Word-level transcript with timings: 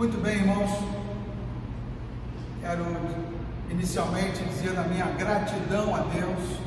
Muito 0.00 0.16
bem, 0.22 0.36
irmãos. 0.36 0.70
Quero 2.62 2.82
inicialmente 3.70 4.42
dizer 4.44 4.74
a 4.78 4.84
minha 4.84 5.04
gratidão 5.04 5.94
a 5.94 5.98
Deus 5.98 6.58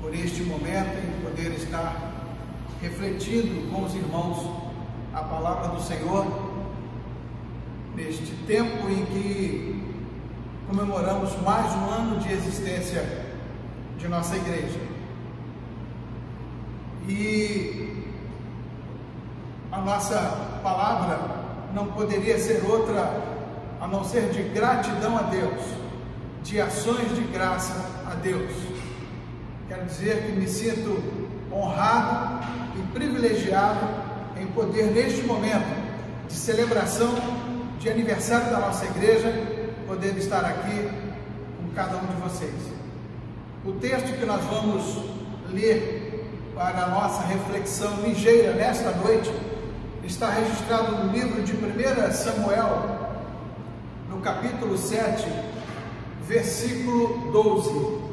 por 0.00 0.14
este 0.14 0.42
momento 0.42 0.96
em 0.96 1.22
poder 1.22 1.52
estar 1.52 2.12
refletindo 2.80 3.70
com 3.70 3.84
os 3.84 3.94
irmãos 3.94 4.62
a 5.12 5.22
palavra 5.22 5.68
do 5.68 5.82
Senhor 5.82 6.24
neste 7.94 8.34
tempo 8.46 8.88
em 8.88 9.04
que 9.04 9.96
comemoramos 10.66 11.38
mais 11.42 11.70
um 11.74 11.90
ano 11.90 12.20
de 12.20 12.32
existência 12.32 13.26
de 13.98 14.08
nossa 14.08 14.34
igreja. 14.34 14.80
E 17.06 18.02
a 19.70 19.78
nossa 19.82 20.53
palavra 20.64 21.18
não 21.74 21.88
poderia 21.88 22.38
ser 22.38 22.64
outra 22.66 23.22
a 23.78 23.86
não 23.86 24.02
ser 24.02 24.30
de 24.30 24.42
gratidão 24.44 25.18
a 25.18 25.22
Deus, 25.22 25.62
de 26.42 26.58
ações 26.58 27.14
de 27.14 27.20
graça 27.24 27.74
a 28.10 28.14
Deus. 28.14 28.50
Quero 29.68 29.84
dizer 29.84 30.24
que 30.24 30.32
me 30.32 30.48
sinto 30.48 31.02
honrado 31.52 32.46
e 32.78 32.82
privilegiado 32.94 33.86
em 34.40 34.46
poder, 34.46 34.86
neste 34.86 35.22
momento 35.24 35.84
de 36.26 36.34
celebração 36.34 37.14
de 37.78 37.90
aniversário 37.90 38.50
da 38.50 38.60
nossa 38.60 38.86
igreja, 38.86 39.30
poder 39.86 40.16
estar 40.16 40.44
aqui 40.46 40.88
com 41.58 41.74
cada 41.74 41.98
um 41.98 42.06
de 42.06 42.14
vocês. 42.22 42.72
O 43.66 43.72
texto 43.72 44.18
que 44.18 44.24
nós 44.24 44.42
vamos 44.44 45.04
ler 45.50 46.50
para 46.54 46.84
a 46.84 46.88
nossa 46.88 47.22
reflexão 47.26 48.00
ligeira 48.02 48.54
nesta 48.54 48.90
noite 48.92 49.30
está 50.06 50.28
registrado 50.30 50.96
no 50.96 51.12
livro 51.12 51.42
de 51.42 51.52
1 51.52 52.12
Samuel, 52.12 53.08
no 54.10 54.18
capítulo 54.20 54.76
7, 54.76 55.26
versículo 56.28 57.32
12. 57.32 58.04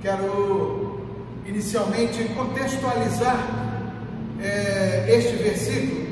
Quero 0.00 1.00
inicialmente 1.46 2.24
contextualizar 2.34 3.38
é, 4.40 5.06
este 5.08 5.36
versículo. 5.36 6.02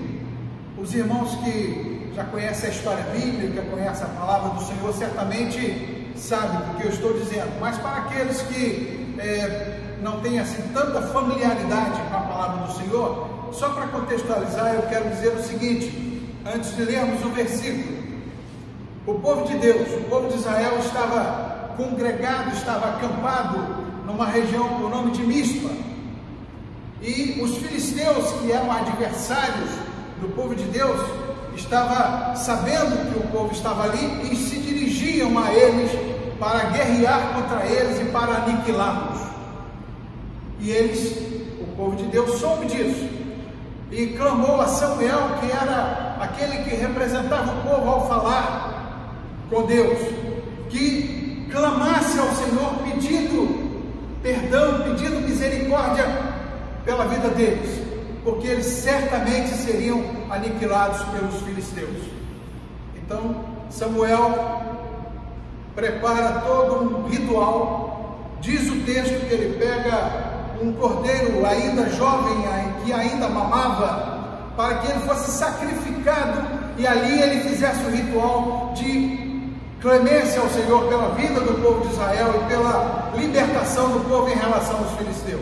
Os 0.79 0.95
irmãos 0.95 1.35
que 1.45 2.13
já 2.15 2.25
conhecem 2.25 2.71
a 2.71 2.73
história 2.73 3.05
bíblica, 3.13 3.63
conhecem 3.63 4.05
a 4.05 4.11
palavra 4.11 4.51
do 4.51 4.63
Senhor, 4.63 4.95
certamente 4.95 6.13
sabem 6.17 6.61
do 6.61 6.77
que 6.77 6.87
eu 6.87 6.91
estou 6.91 7.13
dizendo, 7.15 7.51
mas 7.61 7.77
para 7.79 7.97
aqueles 7.99 8.41
que 8.43 9.17
é, 9.19 9.81
não 10.01 10.21
têm 10.21 10.39
assim 10.39 10.63
tanta 10.73 11.03
familiaridade 11.03 12.01
com 12.09 12.17
a 12.17 12.21
palavra 12.21 12.67
do 12.67 12.73
Senhor, 12.73 13.40
só 13.53 13.71
para 13.71 13.89
contextualizar, 13.89 14.75
eu 14.75 14.83
quero 14.83 15.11
dizer 15.11 15.35
o 15.35 15.43
seguinte, 15.43 16.21
antes 16.47 16.75
de 16.77 16.85
lermos 16.85 17.25
o 17.25 17.31
versículo. 17.31 18.01
O 19.07 19.15
povo 19.15 19.47
de 19.47 19.57
Deus, 19.59 19.89
o 19.89 20.05
povo 20.09 20.29
de 20.29 20.37
Israel 20.37 20.79
estava 20.79 21.75
congregado, 21.77 22.55
estava 22.55 22.97
acampado 22.97 23.59
numa 24.07 24.27
região 24.27 24.69
com 24.69 24.85
o 24.85 24.89
nome 24.89 25.13
de 25.13 25.23
Mispa. 25.23 25.71
E 27.03 27.41
os 27.43 27.57
filisteus, 27.57 28.31
que 28.41 28.53
eram 28.53 28.71
adversários 28.71 29.71
do 30.21 30.29
povo 30.35 30.55
de 30.55 30.65
Deus, 30.65 31.01
estavam 31.57 32.37
sabendo 32.37 33.13
que 33.13 33.19
o 33.19 33.29
povo 33.31 33.53
estava 33.53 33.85
ali 33.85 34.31
e 34.31 34.37
se 34.37 34.59
dirigiam 34.59 35.39
a 35.39 35.53
eles 35.53 35.91
para 36.39 36.71
guerrear 36.71 37.35
contra 37.35 37.67
eles 37.67 38.01
e 38.01 38.05
para 38.07 38.45
aniquilá-los. 38.45 39.21
E 40.61 40.71
eles, 40.71 41.17
o 41.61 41.77
povo 41.77 41.97
de 41.97 42.05
Deus, 42.05 42.39
soube 42.39 42.67
disso 42.67 43.21
e 43.91 44.09
clamou 44.09 44.61
a 44.61 44.69
Samuel, 44.69 45.39
que 45.41 45.51
era 45.51 46.17
aquele 46.21 46.59
que 46.65 46.77
representava 46.77 47.53
o 47.53 47.63
povo 47.63 47.89
ao 47.89 48.09
falar 48.09 49.15
com 49.51 49.67
Deus, 49.67 49.99
que 50.69 51.49
clamasse 51.51 52.19
ao 52.19 52.29
Senhor 52.29 52.75
pedindo 52.85 53.71
perdão, 54.23 54.83
pedindo 54.83 55.21
misericórdia 55.21 56.07
pela 56.85 57.07
vida 57.07 57.29
deles, 57.31 57.83
porque 58.23 58.47
eles 58.47 58.67
certamente 58.67 59.49
seriam 59.49 60.03
aniquilados 60.31 61.03
pelos 61.09 61.41
filisteus. 61.43 62.05
Então, 62.97 63.45
Samuel 63.71 64.63
prepara 65.75 66.43
todo 66.43 66.85
um 66.85 67.09
ritual, 67.09 68.37
diz 68.41 68.71
o 68.71 68.85
texto 68.85 69.27
que 69.27 69.35
ele 69.35 69.59
pega 69.59 70.30
um 70.61 70.73
cordeiro 70.73 71.45
ainda 71.47 71.89
jovem, 71.91 72.37
que 72.85 72.93
ainda 72.93 73.29
mamava, 73.29 74.53
para 74.57 74.79
que 74.79 74.91
ele 74.91 75.01
fosse 75.01 75.31
sacrificado 75.31 76.43
e 76.77 76.87
ali 76.87 77.21
ele 77.23 77.41
fizesse 77.49 77.83
o 77.85 77.91
ritual 77.91 78.73
de 78.75 79.45
clemência 79.81 80.41
ao 80.41 80.49
Senhor 80.51 80.87
pela 80.89 81.15
vida 81.15 81.41
do 81.41 81.63
povo 81.63 81.87
de 81.87 81.93
Israel 81.93 82.43
e 82.43 82.49
pela 82.49 83.11
libertação 83.17 83.91
do 83.91 84.01
povo 84.09 84.29
em 84.29 84.35
relação 84.35 84.79
aos 84.79 84.93
filisteus. 84.93 85.41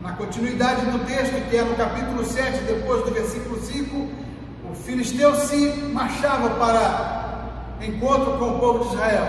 Na 0.00 0.12
continuidade 0.12 0.86
do 0.86 1.04
texto, 1.04 1.34
que 1.50 1.56
é 1.56 1.62
no 1.62 1.74
capítulo 1.74 2.24
7, 2.24 2.62
depois 2.64 3.04
do 3.04 3.10
versículo 3.10 3.60
5, 3.60 4.08
o 4.70 4.74
filisteu 4.74 5.34
se 5.34 5.66
marchava 5.92 6.50
para 6.50 7.26
encontro 7.82 8.38
com 8.38 8.50
o 8.50 8.58
povo 8.60 8.84
de 8.84 8.94
Israel. 8.94 9.26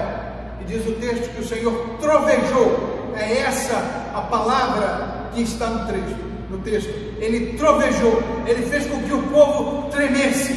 E 0.62 0.66
diz 0.66 0.88
o 0.88 0.94
texto 0.94 1.34
que 1.34 1.42
o 1.42 1.48
Senhor 1.48 1.74
trovejou 2.00 2.98
é 3.16 3.40
essa 3.40 4.07
a 4.18 4.22
palavra 4.22 5.30
que 5.34 5.42
está 5.42 5.68
no 5.68 5.86
texto. 5.86 6.28
No 6.50 6.58
texto. 6.60 6.90
Ele 7.20 7.58
trovejou, 7.58 8.22
ele 8.46 8.64
fez 8.68 8.88
com 8.88 9.02
que 9.04 9.14
o 9.14 9.24
povo 9.24 9.90
tremesse, 9.90 10.54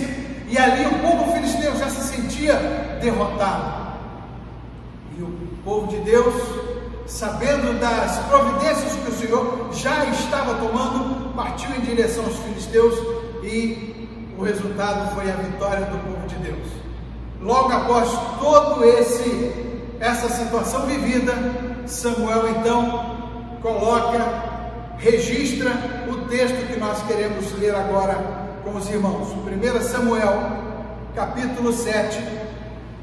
e 0.48 0.56
ali 0.56 0.86
o 0.86 0.98
povo 1.00 1.32
filisteu 1.32 1.76
já 1.76 1.88
se 1.88 2.14
sentia 2.14 2.54
derrotado. 3.00 3.98
E 5.18 5.22
o 5.22 5.28
povo 5.64 5.88
de 5.88 5.98
Deus, 5.98 6.34
sabendo 7.06 7.78
das 7.80 8.18
providências 8.26 8.94
que 8.94 9.10
o 9.10 9.14
Senhor 9.14 9.68
já 9.72 10.04
estava 10.06 10.54
tomando, 10.54 11.34
partiu 11.34 11.74
em 11.74 11.80
direção 11.80 12.24
aos 12.24 12.36
filisteus 12.38 12.94
e 13.42 14.08
o 14.38 14.42
resultado 14.42 15.14
foi 15.14 15.30
a 15.30 15.34
vitória 15.34 15.86
do 15.86 15.98
povo 15.98 16.26
de 16.26 16.36
Deus. 16.36 16.68
Logo 17.40 17.72
após 17.72 18.08
todo 18.40 18.84
esse 18.84 19.70
essa 20.00 20.30
situação 20.30 20.86
vivida, 20.86 21.34
Samuel 21.86 22.48
então 22.48 23.09
coloca, 23.62 24.18
registra 24.98 25.70
o 26.08 26.28
texto 26.28 26.66
que 26.66 26.78
nós 26.78 27.02
queremos 27.06 27.52
ler 27.58 27.74
agora 27.74 28.14
com 28.64 28.76
os 28.76 28.88
irmãos. 28.88 29.28
1 29.28 29.82
Samuel, 29.82 30.40
capítulo 31.14 31.72
7, 31.72 32.18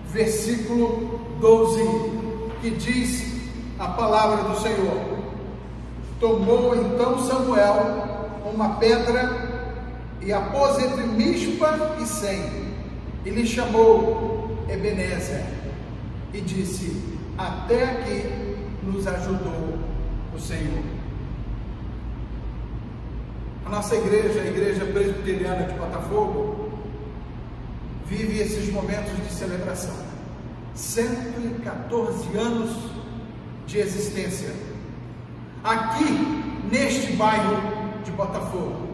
versículo 0.07 1.19
12, 1.39 1.83
que 2.61 2.71
diz 2.71 3.37
a 3.79 3.87
palavra 3.89 4.43
do 4.43 4.59
Senhor. 4.59 5.17
Tomou 6.19 6.75
então 6.75 7.19
Samuel 7.27 8.07
uma 8.45 8.75
pedra 8.75 9.57
e 10.21 10.33
a 10.33 10.41
pôs 10.41 10.79
entre 10.79 11.03
Mispa 11.03 11.95
e 12.01 12.05
Sem, 12.05 12.73
e 13.23 13.29
lhe 13.29 13.45
chamou 13.45 14.65
Ebenezer, 14.67 15.45
e 16.33 16.41
disse: 16.41 17.03
Até 17.37 17.83
aqui 17.83 18.57
nos 18.83 19.05
ajudou 19.05 19.96
o 20.37 20.39
Senhor. 20.39 20.83
A 23.65 23.69
nossa 23.69 23.95
igreja, 23.95 24.41
a 24.41 24.47
Igreja 24.47 24.85
Presbiteriana 24.85 25.65
de 25.65 25.73
Botafogo, 25.73 26.71
vive 28.05 28.39
esses 28.39 28.71
momentos 28.71 29.11
de 29.17 29.33
celebração. 29.33 29.95
114 30.75 32.37
anos 32.37 32.69
de 33.65 33.79
existência. 33.79 34.53
Aqui, 35.63 36.05
neste 36.71 37.13
bairro 37.13 37.57
de 38.05 38.11
Botafogo. 38.11 38.87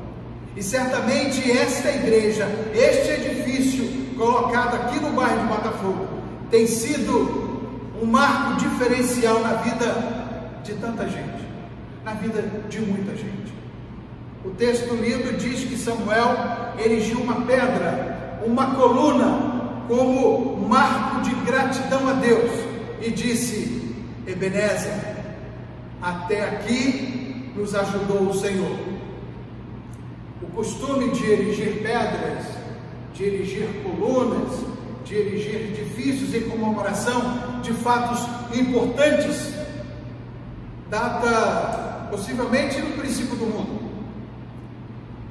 E 0.56 0.64
certamente 0.64 1.52
esta 1.52 1.92
igreja, 1.92 2.48
este 2.74 3.12
edifício 3.12 4.16
colocado 4.16 4.76
aqui 4.76 5.00
no 5.00 5.12
bairro 5.12 5.42
de 5.42 5.48
Botafogo, 5.48 6.08
tem 6.50 6.66
sido 6.66 7.92
um 8.02 8.06
marco 8.06 8.58
diferencial 8.58 9.40
na 9.42 9.54
vida 9.56 10.13
de 10.64 10.74
tanta 10.76 11.08
gente, 11.08 11.46
na 12.04 12.14
vida 12.14 12.42
de 12.70 12.80
muita 12.80 13.16
gente. 13.16 13.54
O 14.46 14.52
texto 14.52 14.94
lido 14.96 15.38
diz 15.38 15.64
que 15.68 15.78
Samuel 15.78 16.74
erigiu 16.84 17.20
uma 17.20 17.42
pedra, 17.42 18.40
uma 18.46 18.76
coluna, 18.76 19.54
como 19.88 20.58
marco 20.68 21.22
de 21.22 21.36
gratidão 21.46 22.08
a 22.10 22.14
Deus 22.14 22.52
e 23.02 23.12
disse: 23.12 23.96
Ebenezer, 24.26 24.94
até 26.02 26.44
aqui 26.44 27.52
nos 27.56 27.76
ajudou 27.76 28.30
o 28.30 28.34
Senhor. 28.34 28.78
O 30.42 30.48
costume 30.56 31.10
de 31.12 31.32
erigir 31.32 31.82
pedras, 31.82 32.46
de 33.14 33.24
erigir 33.24 33.68
colunas, 33.84 34.60
de 35.06 35.16
erigir 35.16 35.56
edifícios 35.56 36.34
em 36.34 36.50
comemoração 36.50 37.62
de 37.62 37.74
fatos 37.74 38.22
importantes, 38.58 39.54
data 40.94 42.08
possivelmente 42.12 42.80
no 42.80 42.92
princípio 42.92 43.36
do 43.36 43.48
mundo. 43.48 43.80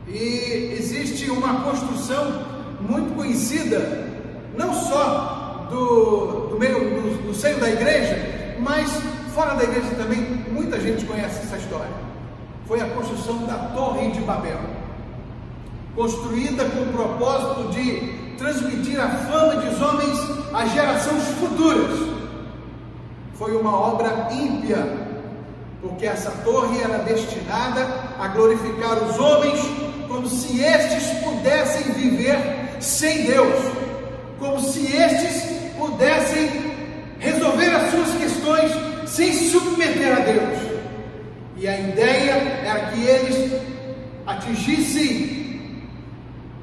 E 0.08 0.74
existe 0.76 1.30
uma 1.30 1.60
construção 1.60 2.42
muito 2.80 3.14
conhecida, 3.14 4.08
não 4.58 4.74
só 4.74 5.68
do, 5.70 6.48
do 6.48 6.58
meio 6.58 6.80
do, 6.80 7.28
do 7.28 7.34
seio 7.34 7.60
da 7.60 7.70
igreja, 7.70 8.56
mas 8.58 8.90
fora 9.32 9.54
da 9.54 9.62
igreja 9.62 9.94
também 9.96 10.20
muita 10.50 10.80
gente 10.80 11.04
conhece 11.04 11.42
essa 11.44 11.56
história. 11.56 11.94
Foi 12.66 12.80
a 12.80 12.86
construção 12.86 13.46
da 13.46 13.54
Torre 13.72 14.10
de 14.10 14.20
Babel, 14.22 14.58
construída 15.94 16.64
com 16.64 16.82
o 16.82 16.92
propósito 16.92 17.70
de 17.70 18.34
transmitir 18.36 19.00
a 19.00 19.08
fama 19.08 19.54
dos 19.54 19.80
homens 19.80 20.18
às 20.52 20.72
gerações 20.72 21.22
futuras. 21.38 22.00
Foi 23.34 23.56
uma 23.56 23.76
obra 23.76 24.28
ímpia, 24.32 25.11
porque 25.82 26.06
essa 26.06 26.30
torre 26.44 26.80
era 26.80 26.98
destinada 26.98 27.84
a 28.18 28.28
glorificar 28.28 29.02
os 29.02 29.18
homens 29.18 29.60
como 30.06 30.28
se 30.28 30.62
estes 30.62 31.18
pudessem 31.18 31.92
viver 31.94 32.38
sem 32.80 33.26
Deus, 33.26 33.72
como 34.38 34.60
se 34.60 34.96
estes 34.96 35.42
pudessem 35.76 36.48
resolver 37.18 37.70
as 37.70 37.90
suas 37.90 38.14
questões 38.14 38.70
sem 39.06 39.32
submeter 39.32 40.16
a 40.16 40.20
Deus. 40.20 40.58
E 41.56 41.66
a 41.66 41.80
ideia 41.80 42.32
era 42.64 42.90
que 42.90 43.04
eles 43.04 43.60
atingissem 44.24 45.82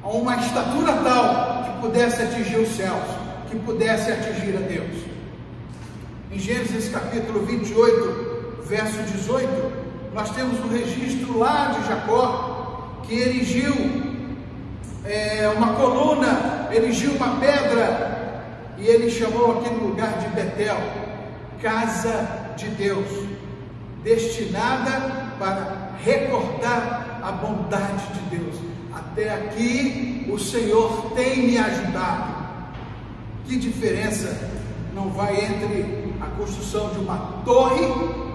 a 0.02 0.08
uma 0.08 0.36
estatura 0.36 0.94
tal 1.04 1.64
que 1.64 1.80
pudesse 1.82 2.22
atingir 2.22 2.56
os 2.56 2.68
céus, 2.70 3.04
que 3.50 3.58
pudesse 3.58 4.10
atingir 4.10 4.56
a 4.56 4.60
Deus. 4.60 5.04
Em 6.32 6.38
Gênesis 6.38 6.90
capítulo 6.90 7.44
28, 7.44 8.29
verso 8.66 9.02
18, 9.02 9.72
nós 10.14 10.30
temos 10.30 10.58
um 10.60 10.68
registro 10.68 11.38
lá 11.38 11.76
de 11.78 11.86
Jacó 11.86 13.00
que 13.04 13.14
erigiu 13.14 13.74
é, 15.04 15.52
uma 15.56 15.74
coluna, 15.74 16.68
erigiu 16.72 17.12
uma 17.12 17.40
pedra, 17.40 18.44
e 18.78 18.86
ele 18.86 19.10
chamou 19.10 19.58
aquele 19.58 19.76
lugar 19.76 20.18
de 20.18 20.28
Betel, 20.28 20.78
casa 21.60 22.54
de 22.56 22.66
Deus, 22.68 23.06
destinada 24.02 25.34
para 25.38 25.90
recordar 26.04 27.20
a 27.22 27.32
bondade 27.32 28.06
de 28.14 28.36
Deus. 28.36 28.56
Até 28.94 29.34
aqui 29.34 30.26
o 30.32 30.38
Senhor 30.38 31.12
tem 31.14 31.48
me 31.48 31.58
ajudado. 31.58 32.40
Que 33.46 33.56
diferença 33.56 34.50
não 34.94 35.10
vai 35.10 35.44
entre 35.44 36.14
a 36.20 36.26
construção 36.36 36.90
de 36.90 36.98
uma 36.98 37.42
torre 37.44 38.29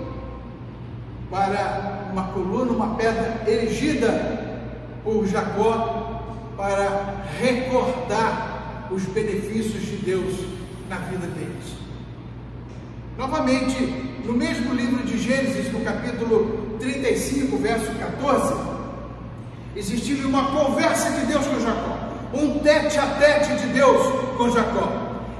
para 1.29 2.09
uma 2.11 2.23
coluna, 2.27 2.71
uma 2.71 2.95
pedra 2.95 3.43
erigida 3.47 4.61
por 5.03 5.25
Jacó 5.27 6.23
para 6.55 7.25
recordar 7.39 8.87
os 8.91 9.03
benefícios 9.03 9.83
de 9.83 9.97
Deus 9.97 10.33
na 10.89 10.97
vida 10.97 11.27
deles. 11.27 11.75
Novamente, 13.17 13.85
no 14.25 14.33
mesmo 14.33 14.73
livro 14.73 15.03
de 15.03 15.17
Gênesis, 15.17 15.71
no 15.71 15.81
capítulo 15.81 16.77
35, 16.79 17.57
verso 17.57 17.91
14, 17.95 18.55
existiu 19.75 20.27
uma 20.27 20.51
conversa 20.51 21.11
de 21.11 21.25
Deus 21.25 21.45
com 21.45 21.59
Jacó, 21.59 21.97
um 22.33 22.59
tete 22.59 22.97
a 22.97 23.07
tete 23.15 23.55
de 23.55 23.67
Deus 23.73 24.35
com 24.37 24.49
Jacó. 24.51 24.89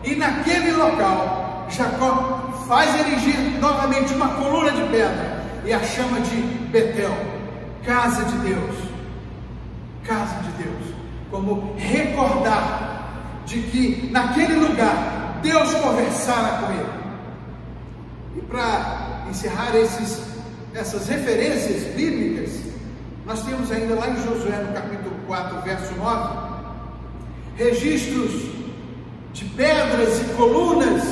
E 0.03 0.15
naquele 0.15 0.71
local, 0.71 1.67
Jacó 1.69 2.53
faz 2.67 2.99
erigir 2.99 3.59
novamente 3.59 4.13
uma 4.13 4.29
coluna 4.35 4.71
de 4.71 4.83
pedra 4.89 5.34
e 5.65 5.73
a 5.73 5.83
chama 5.83 6.19
de 6.21 6.35
Betel, 6.71 7.15
casa 7.83 8.23
de 8.25 8.37
Deus 8.49 8.95
casa 10.05 10.35
de 10.43 10.63
Deus, 10.63 10.95
como 11.29 11.75
recordar 11.77 13.41
de 13.45 13.61
que 13.61 14.09
naquele 14.11 14.55
lugar 14.55 15.39
Deus 15.41 15.73
conversara 15.75 16.59
com 16.59 16.73
ele. 16.73 16.95
E 18.37 18.41
para 18.41 19.25
encerrar 19.29 19.75
esses, 19.75 20.21
essas 20.73 21.07
referências 21.07 21.83
bíblicas, 21.95 22.61
nós 23.25 23.43
temos 23.43 23.71
ainda 23.71 23.95
lá 23.95 24.09
em 24.09 24.17
Josué, 24.17 24.63
no 24.63 24.73
capítulo 24.73 25.15
4, 25.27 25.61
verso 25.61 25.93
9, 25.95 26.37
registros 27.57 28.31
de 29.33 29.45
pedras 29.45 30.21
e 30.21 30.25
colunas 30.35 31.03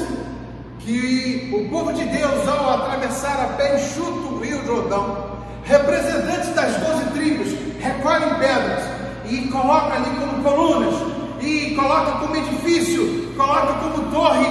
que 0.86 1.50
o 1.54 1.70
povo 1.70 1.94
de 1.94 2.04
Deus, 2.06 2.48
ao 2.48 2.72
atravessar 2.72 3.40
a 3.42 3.48
pé 3.56 3.76
enxuto 3.76 4.36
o 4.36 4.40
rio 4.40 4.64
Jordão, 4.66 5.40
representantes 5.64 6.54
das 6.54 6.76
doze 6.78 7.06
tribos, 7.14 7.48
recolhem 7.80 8.34
pedras 8.36 8.84
e 9.30 9.48
coloca 9.48 9.94
ali 9.96 10.10
como 10.20 10.44
colunas, 10.44 10.96
e 11.42 11.74
coloca 11.76 12.12
como 12.20 12.36
edifício, 12.36 13.34
coloca 13.36 13.74
como 13.74 14.12
torre. 14.12 14.48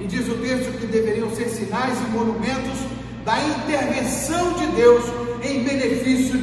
E 0.00 0.06
diz 0.06 0.28
o 0.28 0.34
texto 0.38 0.78
que 0.78 0.86
deveriam 0.86 1.30
ser 1.34 1.48
sinais 1.48 1.98
e 2.00 2.10
monumentos 2.10 2.78
da 3.24 3.38
intervenção 3.40 4.54
de 4.54 4.66
Deus 4.68 5.04
em 5.42 5.64
benefício 5.64 6.38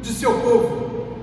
de 0.00 0.12
seu 0.12 0.32
povo. 0.40 1.16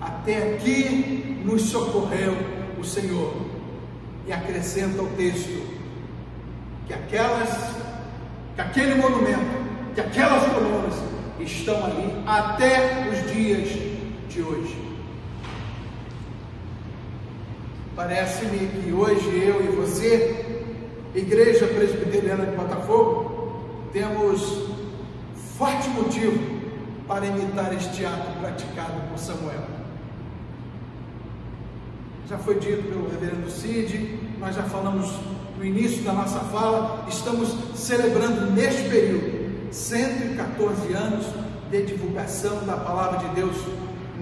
Até 0.00 0.54
aqui 0.54 1.42
nos 1.44 1.62
socorreu 1.62 2.36
o 2.78 2.84
Senhor. 2.84 3.34
E 4.26 4.32
acrescenta 4.32 5.02
o 5.02 5.06
texto 5.16 5.69
que 6.90 6.94
aquelas, 6.94 7.70
que 8.56 8.60
aquele 8.60 8.96
monumento, 8.96 9.46
que 9.94 10.00
aquelas 10.00 10.44
colunas 10.52 10.94
estão 11.38 11.84
ali 11.84 12.12
até 12.26 13.08
os 13.08 13.32
dias 13.32 13.68
de 14.28 14.42
hoje. 14.42 14.76
Parece-me 17.94 18.66
que 18.66 18.92
hoje 18.92 19.28
eu 19.40 19.64
e 19.64 19.76
você, 19.76 20.66
Igreja 21.14 21.68
Presbiteriana 21.68 22.46
de 22.46 22.56
Botafogo, 22.56 23.68
temos 23.92 24.68
forte 25.56 25.88
motivo 25.90 26.40
para 27.06 27.24
imitar 27.24 27.72
este 27.72 28.04
ato 28.04 28.36
praticado 28.40 29.00
por 29.08 29.18
Samuel. 29.18 29.62
Já 32.28 32.36
foi 32.38 32.58
dito 32.58 32.82
pelo 32.82 33.08
reverendo 33.08 33.48
Cid, 33.48 34.18
nós 34.40 34.56
já 34.56 34.64
falamos 34.64 35.08
no 35.56 35.64
início 35.64 35.89
da 36.02 36.12
nossa 36.12 36.40
fala, 36.40 37.04
estamos 37.08 37.54
celebrando 37.74 38.50
neste 38.52 38.82
período 38.88 39.70
114 39.70 40.92
anos 40.92 41.26
de 41.70 41.82
divulgação 41.82 42.64
da 42.66 42.76
palavra 42.76 43.28
de 43.28 43.34
Deus 43.34 43.56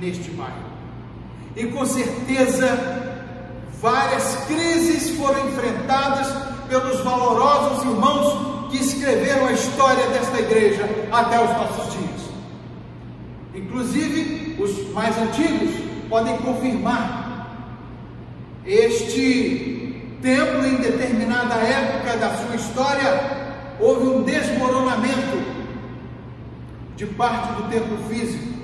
neste 0.01 0.31
maio. 0.33 0.69
E 1.57 1.67
com 1.67 1.85
certeza, 1.87 2.69
várias 3.81 4.45
crises 4.47 5.11
foram 5.17 5.49
enfrentadas 5.49 6.29
pelos 6.69 7.01
valorosos 7.01 7.85
irmãos 7.85 8.71
que 8.71 8.77
escreveram 8.77 9.47
a 9.47 9.53
história 9.53 10.07
desta 10.09 10.39
igreja 10.39 10.85
até 11.11 11.43
os 11.43 11.51
nossos 11.51 11.93
dias. 11.95 12.21
Inclusive, 13.55 14.57
os 14.63 14.93
mais 14.93 15.17
antigos 15.17 15.75
podem 16.09 16.37
confirmar 16.39 17.29
este 18.65 19.78
templo 20.23 20.67
em 20.67 20.77
determinada 20.77 21.55
época 21.55 22.17
da 22.17 22.37
sua 22.37 22.57
história 22.57 23.49
houve 23.81 24.09
um 24.09 24.23
desmoronamento 24.23 25.59
de 26.97 27.07
parte 27.07 27.53
do 27.53 27.71
templo 27.71 27.97
físico. 28.09 28.59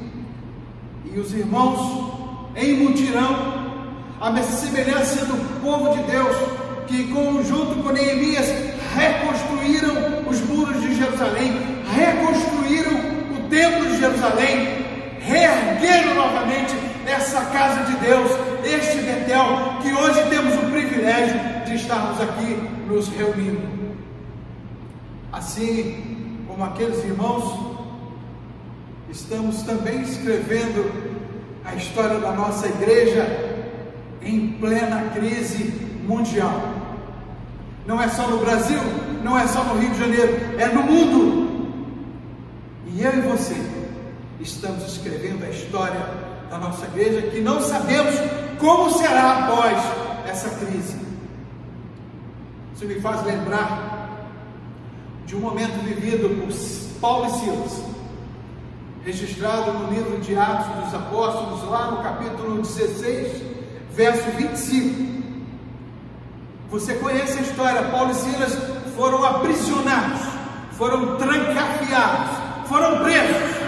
E 1.05 1.19
os 1.19 1.33
irmãos, 1.33 2.51
em 2.57 2.79
mutirão, 2.79 3.65
a 4.21 4.43
semelhança 4.43 5.25
do 5.27 5.61
povo 5.61 5.97
de 5.97 6.03
Deus, 6.11 6.37
que 6.87 7.03
em 7.03 7.09
conjunto 7.09 7.83
com 7.83 7.93
Neemias 7.93 8.47
reconstruíram 8.97 10.29
os 10.29 10.41
muros 10.41 10.81
de 10.81 10.97
Jerusalém, 10.97 11.53
reconstruíram 11.95 12.93
o 13.37 13.49
templo 13.49 13.87
de 13.89 14.01
Jerusalém, 14.01 14.85
reergueram 15.21 16.15
novamente 16.15 16.75
essa 17.07 17.41
casa 17.47 17.85
de 17.85 17.97
Deus, 17.99 18.31
este 18.65 18.99
Betel, 18.99 19.79
que 19.83 19.93
hoje 19.93 20.29
temos 20.31 20.55
o 20.55 20.64
privilégio 20.95 21.41
de 21.67 21.75
estarmos 21.75 22.21
aqui 22.21 22.57
nos 22.87 23.09
reunindo. 23.09 23.63
Assim 25.33 26.45
como 26.47 26.65
aqueles 26.65 27.05
irmãos, 27.05 27.75
estamos 29.11 29.63
também 29.63 30.03
escrevendo 30.03 30.89
a 31.65 31.75
história 31.75 32.21
da 32.21 32.31
nossa 32.33 32.69
igreja 32.69 33.27
em 34.23 34.53
plena 34.53 35.11
crise 35.13 35.73
mundial. 36.07 36.63
Não 37.87 38.01
é 38.01 38.09
só 38.09 38.29
no 38.29 38.39
Brasil, 38.39 38.79
não 39.25 39.39
é 39.39 39.47
só 39.49 39.65
no 39.65 39.81
Rio 39.81 39.91
de 39.91 39.99
Janeiro, 39.99 40.33
é 40.59 40.67
no 40.69 40.83
mundo. 40.85 41.73
E 42.87 43.03
eu 43.03 43.19
e 43.19 43.21
você 43.23 43.57
estamos 44.41 44.85
escrevendo 44.87 45.45
a 45.45 45.51
história 45.51 46.07
da 46.49 46.59
nossa 46.59 46.87
igreja 46.87 47.23
que 47.31 47.41
não 47.41 47.61
sabemos 47.61 48.15
como 48.61 48.91
será 48.93 49.45
após 49.45 50.04
essa 50.27 50.51
crise. 50.51 50.99
Isso 52.75 52.87
me 52.87 53.01
faz 53.01 53.25
lembrar 53.25 53.95
de 55.27 55.37
um 55.37 55.41
momento 55.41 55.83
vivido 55.85 56.29
por 56.29 57.01
Paulo 57.01 57.27
e 57.27 57.31
Silas, 57.41 57.85
registrado 59.05 59.73
no 59.73 59.93
livro 59.93 60.19
de 60.21 60.37
Atos 60.37 60.85
dos 60.85 60.95
Apóstolos, 60.95 61.63
lá 61.69 61.91
no 61.91 62.03
capítulo 62.03 62.63
16, 62.63 63.43
verso 63.93 64.31
25. 64.37 65.15
Você 66.71 66.95
conhece 66.95 67.39
a 67.39 67.43
história, 67.43 67.83
Paulo 67.91 68.11
e 68.11 68.15
Silas 68.15 68.59
foram 68.97 69.25
aprisionados, 69.25 70.21
foram 70.73 71.17
trancafiados, 71.17 72.37
foram 72.69 73.05
presos. 73.05 73.65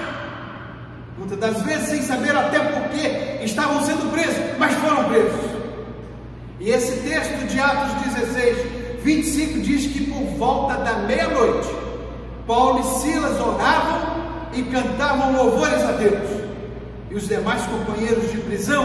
Muitas 1.18 1.38
das 1.38 1.62
vezes 1.62 1.88
sem 1.88 2.02
saber 2.02 2.36
até 2.36 2.58
por 2.58 2.88
que 2.90 3.44
estavam 3.44 3.82
sendo 3.84 4.10
presos. 4.10 4.55
E 6.66 6.70
esse 6.70 6.96
texto 7.08 7.46
de 7.46 7.60
Atos 7.60 7.92
16, 8.12 9.00
25 9.04 9.60
diz 9.60 9.86
que 9.86 10.10
por 10.10 10.24
volta 10.36 10.74
da 10.78 10.94
meia-noite, 10.94 11.68
Paulo 12.44 12.80
e 12.80 13.00
Silas 13.02 13.40
oravam 13.40 14.50
e 14.52 14.64
cantavam 14.64 15.36
louvores 15.36 15.80
a 15.84 15.92
Deus. 15.92 16.28
E 17.08 17.14
os 17.14 17.28
demais 17.28 17.62
companheiros 17.66 18.32
de 18.32 18.38
prisão 18.38 18.84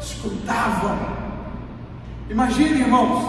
escutavam. 0.00 0.98
Imagine, 2.30 2.80
irmãos, 2.80 3.22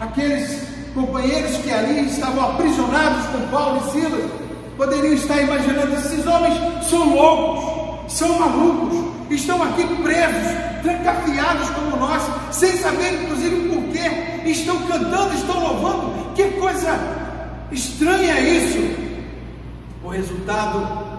aqueles 0.00 0.66
companheiros 0.94 1.54
que 1.58 1.70
ali 1.70 2.06
estavam 2.06 2.52
aprisionados 2.52 3.26
com 3.26 3.46
Paulo 3.48 3.82
e 3.86 3.90
Silas, 3.90 4.30
poderiam 4.78 5.12
estar 5.12 5.42
imaginando: 5.42 5.96
esses 5.96 6.26
homens 6.26 6.54
são 6.88 7.14
loucos, 7.14 8.14
são 8.14 8.38
malucos, 8.38 9.04
estão 9.28 9.62
aqui 9.62 9.84
presos, 10.02 10.75
trancafiados 10.86 11.68
como 11.70 11.96
nós, 11.96 12.22
sem 12.52 12.76
saber 12.78 13.24
inclusive 13.24 13.68
por 13.68 13.82
quê, 13.92 14.48
estão 14.48 14.80
cantando, 14.86 15.34
estão 15.34 15.58
louvando. 15.60 16.32
Que 16.34 16.44
coisa 16.52 16.96
estranha 17.72 18.38
isso! 18.40 18.78
O 20.04 20.08
resultado 20.08 21.18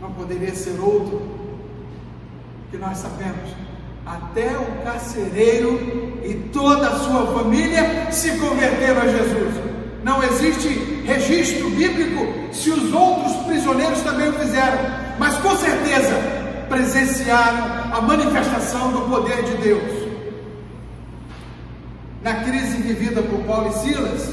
não 0.00 0.10
poderia 0.12 0.54
ser 0.54 0.80
outro 0.80 1.20
que 2.70 2.78
nós 2.78 2.96
sabemos. 2.96 3.50
Até 4.06 4.56
o 4.56 4.82
carcereiro 4.82 6.18
e 6.24 6.34
toda 6.52 6.88
a 6.88 6.98
sua 7.00 7.26
família 7.38 8.10
se 8.10 8.30
converteram 8.38 9.02
a 9.02 9.06
Jesus. 9.06 9.54
Não 10.02 10.22
existe 10.22 10.68
registro 11.04 11.68
bíblico 11.70 12.54
se 12.54 12.70
os 12.70 12.92
outros 12.94 13.36
prisioneiros 13.44 14.00
também 14.00 14.30
o 14.30 14.32
fizeram, 14.32 14.78
mas 15.18 15.36
com 15.38 15.54
certeza 15.56 16.39
presenciaram 16.70 17.92
a 17.92 18.00
manifestação 18.00 18.92
do 18.92 19.00
poder 19.10 19.42
de 19.42 19.56
Deus. 19.56 20.08
Na 22.22 22.44
crise 22.44 22.76
vivida 22.80 23.20
por 23.22 23.40
Paulo 23.40 23.68
e 23.68 23.72
Silas, 23.80 24.30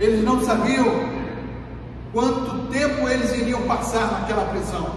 eles 0.00 0.24
não 0.24 0.44
sabiam 0.44 0.86
quanto 2.12 2.72
tempo 2.72 3.08
eles 3.08 3.30
iriam 3.36 3.60
passar 3.62 4.10
naquela 4.10 4.46
prisão. 4.46 4.90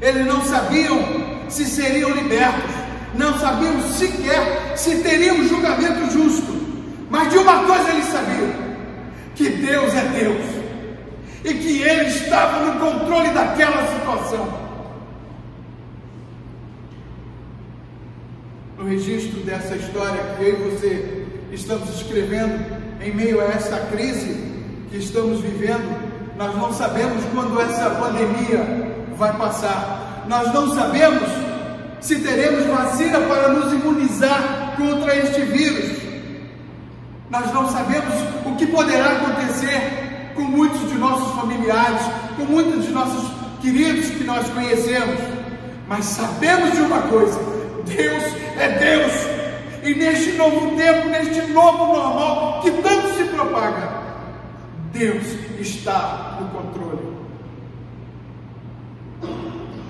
Eles 0.00 0.24
não 0.26 0.42
sabiam 0.44 0.98
se 1.48 1.64
seriam 1.64 2.10
libertos, 2.10 2.70
não 3.14 3.38
sabiam 3.38 3.80
sequer 3.82 4.76
se 4.76 5.02
teriam 5.02 5.44
julgamento 5.44 6.10
justo. 6.12 6.54
Mas 7.10 7.30
de 7.30 7.38
uma 7.38 7.64
coisa 7.64 7.90
eles 7.90 8.06
sabiam: 8.06 8.52
que 9.34 9.48
Deus 9.48 9.92
é 9.94 10.04
Deus 10.20 10.64
e 11.44 11.54
que 11.54 11.82
Ele 11.82 12.08
estava 12.08 12.64
no 12.64 12.80
controle 12.80 13.30
daquela 13.30 13.86
situação. 13.88 14.63
No 18.84 18.90
registro 18.90 19.40
dessa 19.40 19.76
história 19.76 20.22
que 20.36 20.44
eu 20.44 20.50
e 20.50 20.70
você 20.70 21.26
estamos 21.52 21.88
escrevendo 21.88 22.62
em 23.00 23.14
meio 23.14 23.40
a 23.40 23.44
essa 23.44 23.78
crise, 23.90 24.36
que 24.90 24.98
estamos 24.98 25.40
vivendo, 25.40 25.98
nós 26.36 26.54
não 26.54 26.70
sabemos 26.70 27.24
quando 27.32 27.58
essa 27.62 27.88
pandemia 27.92 28.60
vai 29.16 29.34
passar. 29.38 30.26
Nós 30.28 30.52
não 30.52 30.74
sabemos 30.74 31.26
se 32.02 32.16
teremos 32.16 32.66
vacina 32.66 33.20
para 33.20 33.48
nos 33.54 33.72
imunizar 33.72 34.74
contra 34.76 35.16
este 35.16 35.40
vírus. 35.40 36.02
Nós 37.30 37.54
não 37.54 37.66
sabemos 37.70 38.12
o 38.44 38.54
que 38.56 38.66
poderá 38.66 39.12
acontecer 39.12 40.32
com 40.34 40.42
muitos 40.42 40.90
de 40.90 40.98
nossos 40.98 41.34
familiares, 41.34 42.02
com 42.36 42.44
muitos 42.44 42.84
de 42.84 42.90
nossos 42.92 43.30
queridos 43.62 44.10
que 44.10 44.24
nós 44.24 44.46
conhecemos. 44.50 45.18
Mas 45.88 46.04
sabemos 46.04 46.72
de 46.72 46.82
uma 46.82 47.00
coisa: 47.00 47.63
Deus 47.86 48.24
é 48.58 48.68
Deus. 48.78 49.12
E 49.82 49.94
neste 49.94 50.32
novo 50.32 50.76
tempo, 50.76 51.08
neste 51.08 51.42
novo 51.52 51.92
normal 51.92 52.62
que 52.62 52.70
tanto 52.70 53.16
se 53.16 53.24
propaga, 53.24 54.02
Deus 54.92 55.24
está 55.60 56.38
no 56.40 56.48
controle. 56.48 57.14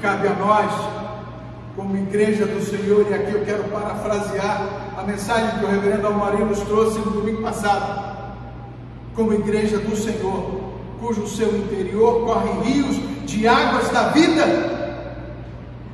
Cabe 0.02 0.28
a 0.28 0.34
nós, 0.34 0.72
como 1.76 1.96
igreja 1.96 2.44
do 2.44 2.60
Senhor, 2.62 3.06
e 3.08 3.14
aqui 3.14 3.32
eu 3.32 3.44
quero 3.44 3.64
parafrasear 3.64 4.94
a 4.98 5.02
mensagem 5.02 5.58
que 5.58 5.64
o 5.64 5.68
reverendo 5.68 6.06
Almarinho 6.06 6.46
nos 6.46 6.60
trouxe 6.60 6.98
no 6.98 7.10
domingo 7.10 7.42
passado, 7.42 8.26
como 9.14 9.32
igreja 9.32 9.78
do 9.78 9.96
Senhor, 9.96 10.60
cujo 11.00 11.26
seu 11.28 11.56
interior 11.56 12.24
corre 12.24 12.50
rios 12.64 12.96
de 13.24 13.46
águas 13.46 13.88
da 13.90 14.08
vida, 14.08 14.73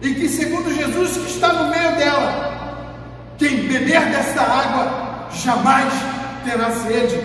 e 0.02 0.14
que 0.14 0.28
segundo 0.28 0.75
Jesus 0.75 1.16
que 1.16 1.30
está 1.30 1.52
no 1.52 1.69
meio 1.69 1.97
dela, 1.97 2.50
quem 3.38 3.66
beber 3.66 4.00
desta 4.11 4.42
água 4.42 5.28
jamais 5.33 5.92
terá 6.45 6.71
sede. 6.71 7.21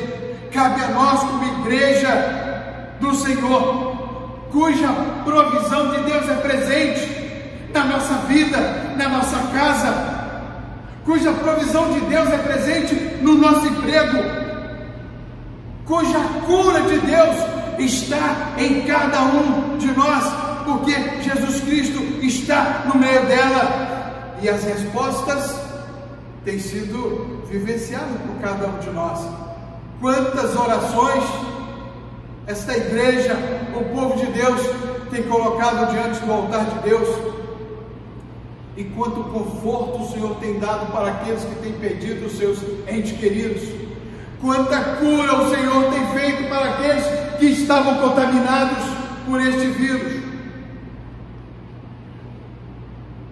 Cabe 0.52 0.82
a 0.84 0.88
nós, 0.90 1.20
como 1.20 1.62
igreja 1.62 2.96
do 3.00 3.14
Senhor, 3.16 4.48
cuja 4.52 4.88
provisão 5.24 5.92
de 5.92 6.02
Deus 6.04 6.30
é 6.30 6.36
presente 6.36 7.26
na 7.74 7.84
nossa 7.86 8.14
vida, 8.28 8.58
na 8.96 9.10
nossa 9.10 9.38
casa, 9.54 10.16
cuja 11.04 11.34
provisão 11.34 11.92
de 11.92 12.00
Deus 12.02 12.30
é 12.30 12.38
presente 12.38 12.96
no 13.22 13.36
nosso 13.36 13.68
emprego, 13.68 14.18
cuja 15.86 16.20
cura 16.46 16.82
de 16.84 17.00
Deus 17.00 17.36
está 17.80 18.54
em 18.58 18.82
cada 18.82 19.22
um 19.24 19.78
de 19.78 19.92
nós, 19.92 20.24
porque 20.66 20.92
Jesus 21.22 21.62
Cristo 21.62 22.00
está 22.22 22.84
no 22.86 23.00
meio 23.00 23.26
dela 23.26 24.36
e 24.42 24.50
as 24.50 24.64
respostas 24.64 25.56
têm 26.44 26.60
sido 26.60 27.44
vivenciadas 27.50 28.20
por 28.26 28.42
cada 28.42 28.68
um 28.68 28.80
de 28.80 28.90
nós. 28.90 29.20
Quantas 30.02 30.56
orações 30.56 31.24
esta 32.48 32.78
igreja, 32.78 33.36
o 33.76 33.84
povo 33.96 34.18
de 34.18 34.32
Deus, 34.32 34.62
tem 35.10 35.24
colocado 35.24 35.92
diante 35.92 36.20
do 36.24 36.32
altar 36.32 36.66
de 36.66 36.90
Deus, 36.90 37.10
e 38.78 38.84
quanto 38.84 39.24
conforto 39.24 40.04
o 40.04 40.12
Senhor 40.12 40.36
tem 40.36 40.60
dado 40.60 40.92
para 40.92 41.08
aqueles 41.08 41.44
que 41.44 41.56
têm 41.56 41.74
perdido 41.74 42.26
os 42.26 42.38
seus 42.38 42.60
entes 42.88 43.18
queridos, 43.18 43.64
quanta 44.42 44.80
cura 45.00 45.42
o 45.42 45.50
Senhor 45.50 45.92
tem 45.92 46.08
feito 46.08 46.50
para 46.50 46.72
aqueles 46.72 47.06
que 47.40 47.46
estavam 47.48 47.96
contaminados 47.96 48.84
por 49.26 49.42
este 49.42 49.68
vírus. 49.68 50.25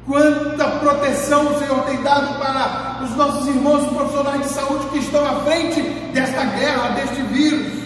Quanta 0.05 0.79
proteção 0.79 1.53
o 1.53 1.59
Senhor 1.59 1.85
tem 1.85 2.01
dado 2.01 2.37
para 2.37 3.03
os 3.03 3.15
nossos 3.15 3.47
irmãos 3.47 3.87
profissionais 3.87 4.41
de 4.41 4.49
saúde 4.49 4.87
que 4.87 4.97
estão 4.97 5.25
à 5.25 5.41
frente 5.41 5.81
desta 6.13 6.43
guerra, 6.43 6.89
deste 6.89 7.21
vírus. 7.21 7.83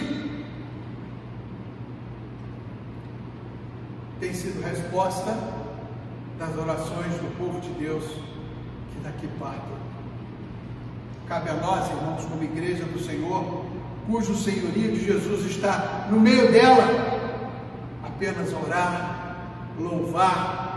Tem 4.18 4.34
sido 4.34 4.60
resposta 4.64 5.32
das 6.38 6.56
orações 6.56 7.14
do 7.14 7.36
povo 7.38 7.60
de 7.60 7.68
Deus 7.70 8.04
que 8.04 9.00
daqui 9.04 9.28
partem. 9.38 9.78
Cabe 11.28 11.50
a 11.50 11.54
nós, 11.54 11.88
irmãos, 11.88 12.24
como 12.24 12.42
igreja 12.42 12.84
do 12.84 12.98
Senhor, 12.98 13.64
cujo 14.08 14.34
senhorio 14.34 14.92
de 14.92 15.04
Jesus 15.04 15.46
está 15.46 16.08
no 16.10 16.18
meio 16.18 16.50
dela, 16.50 16.82
apenas 18.02 18.52
orar, 18.52 19.36
louvar, 19.78 20.67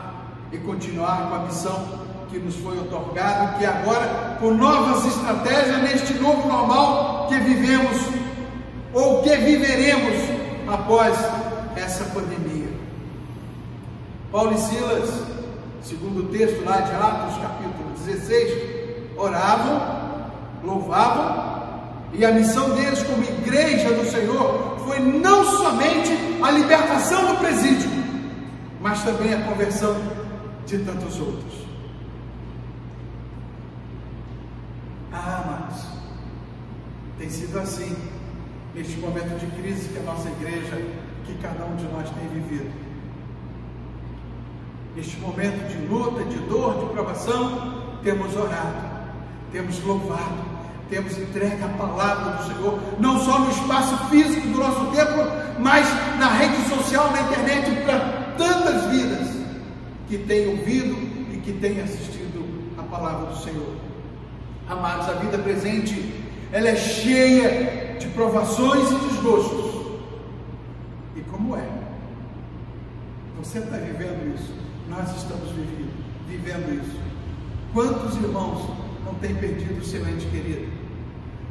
e 0.51 0.57
continuar 0.57 1.29
com 1.29 1.35
a 1.35 1.39
missão 1.39 2.01
que 2.29 2.39
nos 2.39 2.55
foi 2.55 2.77
otorgada, 2.79 3.57
que 3.57 3.65
agora, 3.65 4.37
com 4.39 4.53
novas 4.53 5.05
estratégias 5.05 5.81
neste 5.83 6.13
novo 6.15 6.47
normal 6.47 7.27
que 7.27 7.37
vivemos 7.39 7.97
ou 8.93 9.21
que 9.21 9.35
viveremos 9.35 10.15
após 10.67 11.17
essa 11.75 12.05
pandemia. 12.05 12.71
Paulo 14.31 14.53
e 14.53 14.57
Silas, 14.57 15.09
segundo 15.81 16.21
o 16.21 16.27
texto 16.27 16.63
lá 16.63 16.79
de 16.79 16.91
Atos, 16.93 17.37
capítulo 17.41 17.91
16, 18.05 19.17
oravam, 19.17 20.31
louvavam, 20.63 21.51
e 22.13 22.25
a 22.25 22.31
missão 22.31 22.69
deles 22.71 23.03
como 23.03 23.23
igreja 23.23 23.89
do 23.91 24.09
Senhor 24.09 24.77
foi 24.85 24.99
não 24.99 25.43
somente 25.45 26.11
a 26.41 26.51
libertação 26.51 27.25
do 27.25 27.39
presídio, 27.39 27.89
mas 28.81 29.03
também 29.03 29.33
a 29.33 29.41
conversão 29.43 29.95
de 30.71 30.85
tantos 30.85 31.19
outros. 31.19 31.67
Ah, 35.11 35.43
amados, 35.45 35.85
tem 37.19 37.29
sido 37.29 37.59
assim, 37.59 37.93
neste 38.73 38.97
momento 38.99 39.37
de 39.37 39.47
crise 39.61 39.89
que 39.89 39.99
a 39.99 40.03
nossa 40.03 40.29
igreja, 40.29 40.77
que 41.25 41.33
cada 41.41 41.65
um 41.65 41.75
de 41.75 41.83
nós 41.85 42.09
tem 42.11 42.25
vivido. 42.29 42.71
Neste 44.95 45.17
momento 45.17 45.67
de 45.67 45.87
luta, 45.87 46.23
de 46.23 46.37
dor, 46.47 46.85
de 46.85 46.93
provação, 46.93 47.97
temos 48.01 48.33
orado, 48.37 49.11
temos 49.51 49.83
louvado, 49.83 50.51
temos 50.89 51.17
entregue 51.17 51.63
a 51.63 51.67
palavra 51.67 52.37
do 52.37 52.47
Senhor, 52.47 52.79
não 52.97 53.19
só 53.19 53.39
no 53.39 53.51
espaço 53.51 53.97
físico 54.09 54.47
do 54.47 54.59
nosso 54.59 54.85
templo, 54.91 55.23
mas 55.59 55.85
na 56.17 56.29
rede 56.29 56.69
social, 56.69 57.11
na 57.11 57.21
internet, 57.23 57.83
para 57.83 57.99
tantas 58.37 58.85
vidas 58.85 59.40
que 60.11 60.17
têm 60.17 60.49
ouvido 60.49 60.93
e 61.33 61.37
que 61.37 61.53
têm 61.53 61.79
assistido 61.79 62.43
a 62.77 62.83
palavra 62.83 63.27
do 63.27 63.37
Senhor. 63.37 63.77
Amados, 64.67 65.07
a 65.07 65.13
vida 65.13 65.37
presente, 65.37 66.13
ela 66.51 66.67
é 66.67 66.75
cheia 66.75 67.95
de 67.97 68.07
provações 68.07 68.91
e 68.91 68.95
desgostos. 69.07 70.01
E 71.15 71.21
como 71.21 71.55
é? 71.55 71.65
Você 73.39 73.59
está 73.59 73.77
vivendo 73.77 74.35
isso? 74.35 74.53
Nós 74.89 75.15
estamos 75.15 75.49
vivendo, 75.51 75.93
vivendo 76.27 76.83
isso. 76.83 76.99
Quantos 77.73 78.13
irmãos 78.17 78.69
não 79.05 79.13
têm 79.15 79.33
perdido 79.35 79.79
o 79.79 79.85
seu 79.85 80.05
ente 80.09 80.25
querido? 80.25 80.73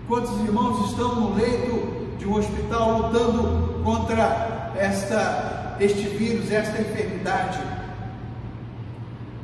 Quantos 0.06 0.38
irmãos 0.38 0.90
estão 0.90 1.14
no 1.18 1.34
leito 1.34 2.16
de 2.18 2.26
um 2.26 2.36
hospital 2.36 2.98
lutando 2.98 3.82
contra 3.82 4.74
esta, 4.76 5.78
este 5.80 6.08
vírus, 6.08 6.52
esta 6.52 6.78
enfermidade? 6.78 7.69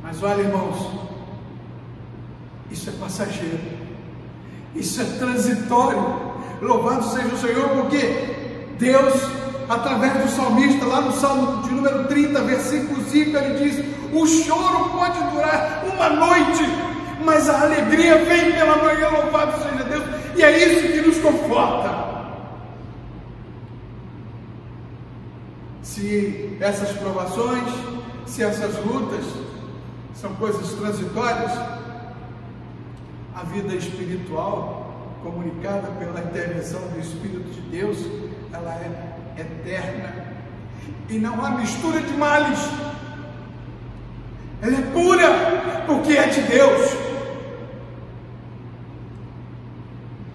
Mas 0.06 0.22
olha, 0.22 0.42
irmãos, 0.42 0.88
isso 2.70 2.88
é 2.90 2.92
passageiro, 2.92 3.58
isso 4.76 5.02
é 5.02 5.04
transitório. 5.18 6.00
Louvado 6.62 7.02
seja 7.06 7.34
o 7.34 7.36
Senhor, 7.36 7.68
porque 7.70 8.36
Deus, 8.78 9.14
através 9.68 10.12
do 10.22 10.28
salmista, 10.28 10.86
lá 10.86 11.00
no 11.00 11.10
Salmo 11.10 11.60
de 11.64 11.74
número 11.74 12.04
30, 12.04 12.40
versículo 12.42 13.02
5, 13.02 13.36
ele 13.36 13.68
diz: 13.68 13.84
O 14.12 14.24
choro 14.24 14.90
pode 14.90 15.18
durar 15.32 15.82
uma 15.92 16.08
noite, 16.10 16.62
mas 17.24 17.48
a 17.48 17.62
alegria 17.62 18.24
vem 18.26 18.52
pela 18.52 18.76
manhã, 18.76 19.08
louvado 19.08 19.60
seja 19.60 19.82
Deus, 19.82 20.04
e 20.36 20.42
é 20.44 20.68
isso 20.68 20.86
que 20.86 21.00
nos 21.00 21.18
conforta. 21.18 22.06
Se 25.82 26.56
essas 26.60 26.92
provações, 26.92 27.68
se 28.24 28.44
essas 28.44 28.72
lutas 28.84 29.24
são 30.20 30.34
coisas 30.36 30.72
transitórias, 30.72 31.52
a 33.34 33.42
vida 33.44 33.74
espiritual, 33.74 35.18
comunicada 35.22 35.88
pela 35.98 36.20
intervenção 36.20 36.80
do 36.88 36.98
Espírito 36.98 37.50
de 37.50 37.60
Deus, 37.62 37.98
ela 38.52 38.72
é 38.74 39.40
eterna. 39.40 40.26
E 41.10 41.18
não 41.18 41.44
há 41.44 41.50
mistura 41.50 42.00
de 42.00 42.12
males. 42.14 42.58
Ela 44.62 44.78
é 44.78 44.82
pura, 44.92 45.84
porque 45.86 46.12
é 46.12 46.28
de 46.28 46.40
Deus. 46.42 46.96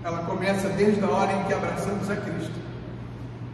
Ela 0.04 0.20
começa 0.20 0.70
desde 0.70 1.04
a 1.04 1.10
hora 1.10 1.34
em 1.34 1.44
que 1.46 1.54
abraçamos 1.54 2.10
a 2.10 2.16
Cristo, 2.16 2.60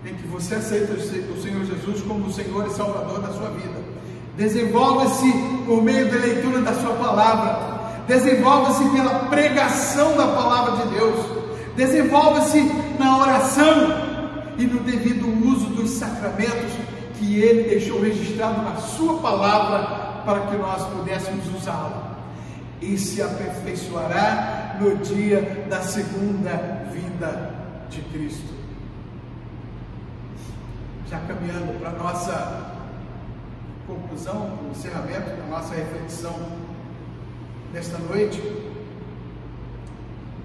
em 0.05 0.13
que 0.13 0.27
você 0.27 0.55
aceita 0.55 0.93
o 0.93 1.41
Senhor 1.41 1.63
Jesus 1.63 2.01
como 2.01 2.25
o 2.25 2.33
Senhor 2.33 2.67
e 2.67 2.69
Salvador 2.71 3.21
da 3.21 3.29
sua 3.29 3.49
vida. 3.51 3.96
Desenvolve-se 4.37 5.33
por 5.65 5.81
meio 5.81 6.11
da 6.11 6.17
leitura 6.17 6.61
da 6.61 6.73
sua 6.75 6.93
palavra, 6.93 8.03
desenvolve-se 8.07 8.87
pela 8.89 9.25
pregação 9.29 10.15
da 10.15 10.27
palavra 10.27 10.85
de 10.85 10.93
Deus, 10.93 11.25
desenvolve-se 11.75 12.61
na 12.99 13.17
oração 13.17 14.55
e 14.59 14.65
no 14.65 14.79
devido 14.81 15.27
uso 15.43 15.69
dos 15.71 15.89
sacramentos 15.89 16.71
que 17.15 17.39
Ele 17.39 17.67
deixou 17.67 17.99
registrado 17.99 18.61
na 18.61 18.75
Sua 18.75 19.17
palavra 19.17 20.23
para 20.23 20.41
que 20.41 20.55
nós 20.55 20.83
pudéssemos 20.89 21.43
usá-la. 21.55 22.15
E 22.79 22.95
se 22.95 23.23
aperfeiçoará 23.23 24.77
no 24.79 24.97
dia 24.97 25.65
da 25.67 25.81
segunda 25.81 26.85
vinda 26.91 27.55
de 27.89 28.01
Cristo. 28.01 28.53
Já 31.09 31.19
caminhando 31.21 31.79
para 31.79 31.89
a 31.89 31.93
nossa 31.93 32.76
conclusão, 33.87 34.59
o 34.63 34.71
encerramento 34.71 35.29
da 35.29 35.47
nossa 35.49 35.73
reflexão 35.73 36.35
nesta 37.73 37.97
noite, 37.97 38.41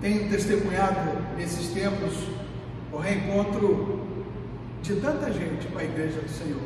tenho 0.01 0.29
testemunhado 0.31 1.01
nesses 1.37 1.69
tempos 1.69 2.13
o 2.93 2.99
reencontro 2.99 4.01
de 4.83 4.97
tanta 4.97 5.33
gente 5.33 5.67
com 5.69 5.79
a 5.79 5.85
igreja 5.85 6.21
do 6.21 6.29
Senhor. 6.29 6.63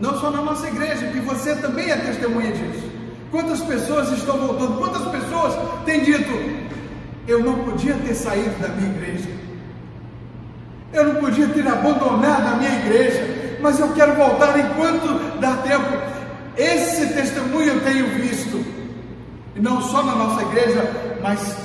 Não 0.00 0.18
só 0.18 0.30
na 0.30 0.40
nossa 0.40 0.66
igreja, 0.68 1.08
que 1.08 1.20
você 1.20 1.54
também 1.56 1.90
é 1.90 1.96
testemunha 1.96 2.52
disso. 2.52 2.90
Quantas 3.30 3.60
pessoas 3.60 4.10
estão 4.10 4.38
voltando? 4.38 4.78
Quantas 4.78 5.06
pessoas 5.08 5.54
têm 5.84 6.02
dito: 6.02 6.32
Eu 7.28 7.44
não 7.44 7.64
podia 7.64 7.94
ter 7.94 8.14
saído 8.14 8.58
da 8.60 8.68
minha 8.68 8.90
igreja, 8.90 9.28
eu 10.92 11.12
não 11.12 11.20
podia 11.20 11.48
ter 11.48 11.66
abandonado 11.66 12.54
a 12.54 12.56
minha 12.56 12.78
igreja, 12.80 13.29
mas 13.60 13.78
eu 13.78 13.92
quero 13.92 14.14
voltar 14.14 14.58
enquanto 14.58 15.38
dá 15.40 15.56
tempo. 15.58 16.20
Esse 16.56 17.06
testemunho 17.14 17.74
eu 17.74 17.80
tenho 17.84 18.06
visto, 18.14 18.64
e 19.54 19.60
não 19.60 19.80
só 19.80 20.02
na 20.02 20.14
nossa 20.14 20.42
igreja, 20.42 21.18
mas 21.22 21.56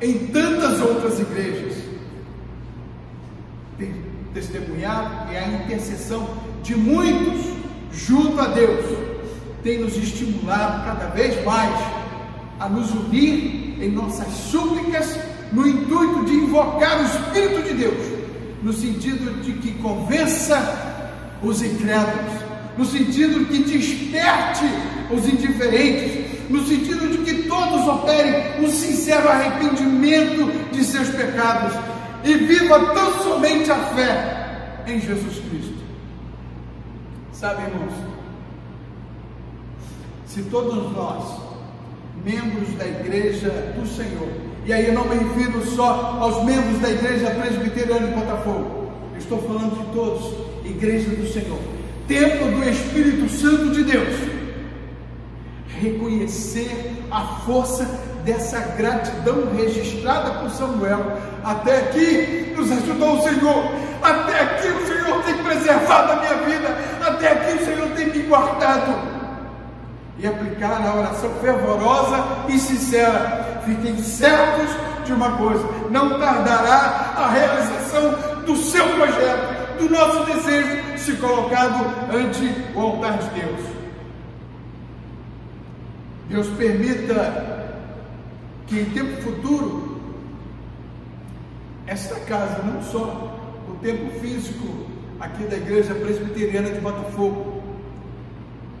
em 0.00 0.26
tantas 0.28 0.80
outras 0.80 1.18
igrejas. 1.18 1.74
Tem 3.76 3.94
testemunhado 4.32 5.32
e 5.32 5.36
a 5.36 5.48
intercessão 5.48 6.28
de 6.62 6.76
muitos 6.76 7.46
junto 7.92 8.40
a 8.40 8.46
Deus 8.48 8.84
tem 9.62 9.78
nos 9.78 9.96
estimulado 9.96 10.84
cada 10.84 11.06
vez 11.06 11.44
mais 11.44 11.74
a 12.60 12.68
nos 12.68 12.90
unir 12.90 13.82
em 13.82 13.90
nossas 13.90 14.28
súplicas 14.28 15.18
no 15.52 15.66
intuito 15.66 16.24
de 16.24 16.34
invocar 16.34 17.00
o 17.00 17.04
Espírito 17.04 17.62
de 17.62 17.74
Deus, 17.74 18.06
no 18.62 18.72
sentido 18.72 19.40
de 19.42 19.52
que 19.52 19.72
convença 19.74 20.87
os 21.42 21.62
incrédulos, 21.62 22.48
no 22.76 22.84
sentido 22.84 23.40
de 23.40 23.44
que 23.46 23.78
desperte 23.78 24.64
os 25.10 25.28
indiferentes, 25.28 26.50
no 26.50 26.64
sentido 26.66 27.08
de 27.08 27.18
que 27.18 27.48
todos 27.48 27.86
operem 27.86 28.64
um 28.64 28.70
sincero 28.70 29.28
arrependimento 29.28 30.70
de 30.72 30.84
seus 30.84 31.08
pecados 31.10 31.74
e 32.24 32.34
viva 32.34 32.94
tão 32.94 33.22
somente 33.22 33.70
a 33.70 33.76
fé 33.76 34.84
em 34.86 35.00
Jesus 35.00 35.38
Cristo. 35.38 35.78
Sabe, 37.32 37.62
irmãos, 37.62 37.92
se 40.26 40.42
todos 40.44 40.92
nós, 40.92 41.40
membros 42.24 42.74
da 42.76 42.86
igreja 42.86 43.50
do 43.78 43.86
Senhor, 43.86 44.28
e 44.64 44.72
aí 44.72 44.86
eu 44.86 44.92
não 44.92 45.04
me 45.04 45.16
refiro 45.16 45.64
só 45.64 46.18
aos 46.20 46.44
membros 46.44 46.80
da 46.80 46.90
igreja 46.90 47.30
presbiteriana 47.30 48.06
de 48.06 48.14
Botafogo, 48.14 48.92
estou 49.16 49.38
falando 49.42 49.78
de 49.78 49.94
todos, 49.94 50.47
igreja 50.70 51.10
do 51.10 51.26
Senhor, 51.32 51.58
templo 52.06 52.50
do 52.52 52.68
Espírito 52.68 53.28
Santo 53.28 53.70
de 53.70 53.84
Deus 53.84 54.38
reconhecer 55.80 57.04
a 57.10 57.20
força 57.44 57.84
dessa 58.24 58.58
gratidão 58.76 59.54
registrada 59.56 60.40
por 60.40 60.50
Samuel. 60.50 61.18
Até 61.44 61.78
aqui 61.78 62.54
nos 62.56 62.70
ajudou 62.70 63.18
o 63.18 63.22
Senhor, 63.22 63.72
até 64.02 64.40
aqui 64.40 64.68
o 64.68 64.86
Senhor 64.86 65.22
tem 65.24 65.38
preservado 65.38 66.12
a 66.12 66.16
minha 66.16 66.34
vida, 66.34 66.76
até 67.06 67.32
aqui 67.32 67.62
o 67.62 67.64
Senhor 67.64 67.88
tem 67.90 68.06
me 68.06 68.18
guardado. 68.20 69.18
E 70.18 70.26
aplicar 70.26 70.84
a 70.84 70.96
oração 70.96 71.30
fervorosa 71.40 72.24
e 72.48 72.58
sincera. 72.58 73.60
Fiquem 73.64 73.96
certos 74.02 74.68
de 75.06 75.12
uma 75.12 75.36
coisa: 75.36 75.64
não 75.90 76.18
tardará 76.18 77.14
a 77.16 77.30
realização 77.30 78.42
do 78.44 78.56
seu 78.56 78.84
projeto, 78.96 79.57
do 79.78 79.88
nosso 79.88 80.24
desejo, 80.24 80.98
se 80.98 81.12
colocado 81.16 82.12
ante 82.12 82.52
o 82.74 82.80
altar 82.80 83.18
de 83.18 83.40
Deus. 83.40 83.60
Deus 86.28 86.46
permita 86.58 87.74
que 88.66 88.80
em 88.80 88.84
tempo 88.86 89.22
futuro 89.22 90.00
esta 91.86 92.16
casa, 92.20 92.62
não 92.62 92.82
só 92.82 93.38
o 93.66 93.74
tempo 93.82 94.10
físico 94.20 94.86
aqui 95.18 95.44
da 95.44 95.56
igreja 95.56 95.94
presbiteriana 95.94 96.70
de 96.70 96.80
Botafogo, 96.80 97.62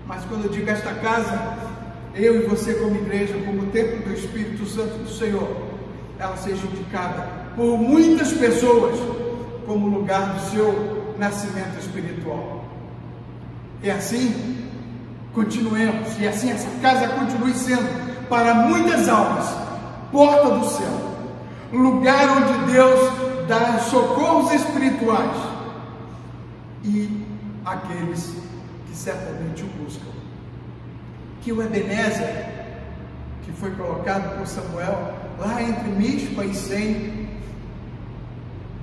mas 0.06 0.24
quando 0.24 0.44
eu 0.44 0.50
digo 0.50 0.68
esta 0.68 0.92
casa, 0.94 1.56
eu 2.14 2.42
e 2.42 2.46
você 2.46 2.74
como 2.74 2.96
igreja, 2.96 3.34
como 3.46 3.66
templo 3.66 4.02
do 4.02 4.12
Espírito 4.12 4.66
Santo 4.66 4.98
do 4.98 5.08
Senhor, 5.08 5.68
ela 6.18 6.36
seja 6.36 6.66
indicada 6.66 7.26
por 7.56 7.78
muitas 7.78 8.32
pessoas 8.32 8.98
como 9.68 9.86
lugar 9.86 10.34
do 10.34 10.50
seu 10.50 11.14
nascimento 11.16 11.78
espiritual. 11.78 12.64
É 13.82 13.92
assim 13.92 14.66
continuemos, 15.34 16.18
e 16.18 16.26
assim 16.26 16.50
essa 16.50 16.68
casa 16.82 17.06
continue 17.08 17.52
sendo 17.52 18.26
para 18.28 18.54
muitas 18.54 19.08
almas 19.08 19.46
porta 20.10 20.50
do 20.50 20.64
céu, 20.64 21.16
lugar 21.72 22.28
onde 22.38 22.72
Deus 22.72 23.46
dá 23.46 23.78
socorros 23.78 24.52
espirituais 24.52 25.36
e 26.82 27.24
aqueles 27.64 28.34
que 28.86 28.96
certamente 28.96 29.62
o 29.62 29.66
buscam. 29.66 30.08
Que 31.42 31.52
o 31.52 31.62
Ebenezer, 31.62 32.48
que 33.44 33.52
foi 33.52 33.70
colocado 33.72 34.38
por 34.38 34.46
Samuel 34.46 35.14
lá 35.38 35.62
entre 35.62 35.88
Mispa 35.90 36.44
e 36.44 36.54
Sem, 36.54 37.27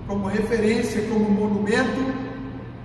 como 0.07 0.27
referência, 0.27 1.01
como 1.03 1.29
monumento, 1.29 2.13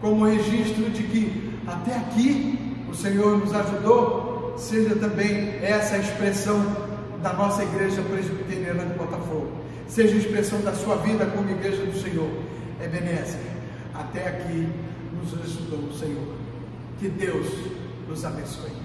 como 0.01 0.25
registro 0.25 0.89
de 0.91 1.03
que 1.03 1.51
até 1.67 1.97
aqui 1.97 2.59
o 2.91 2.95
Senhor 2.95 3.39
nos 3.39 3.55
ajudou, 3.55 4.55
seja 4.57 4.97
também 4.97 5.57
essa 5.63 5.97
a 5.97 5.99
expressão 5.99 6.65
da 7.23 7.33
nossa 7.33 7.63
igreja 7.63 8.03
presbiteriana 8.03 8.85
de 8.87 8.95
Botafogo, 8.95 9.51
seja 9.89 10.15
a 10.15 10.19
expressão 10.19 10.61
da 10.63 10.75
sua 10.75 10.97
vida 10.97 11.27
como 11.27 11.51
igreja 11.51 11.85
do 11.85 11.99
Senhor. 12.01 12.31
Ebenezer, 12.83 13.41
até 13.95 14.27
aqui 14.27 14.67
nos 15.13 15.35
ajudou 15.35 15.81
o 15.81 15.99
Senhor. 15.99 16.35
Que 16.99 17.09
Deus 17.09 17.47
nos 18.09 18.25
abençoe. 18.25 18.80